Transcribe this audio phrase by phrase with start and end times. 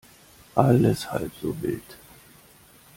[0.55, 1.95] Alles halb so wild.